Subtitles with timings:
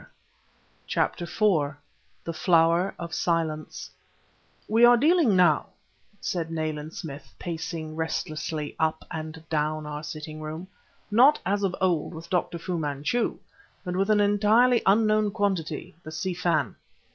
[0.01, 0.07] Yet...
[0.87, 1.75] CHAPTER IV
[2.23, 3.91] THE FLOWER OF SILENCE
[4.67, 5.67] "We are dealing now,"
[6.19, 10.67] said Nayland Smith, pacing restlessly up and down our sitting room,
[11.11, 12.57] "not, as of old, with Dr.
[12.57, 13.37] Fu Manchu,
[13.85, 16.77] but with an entirely unknown quantity the Si Fan."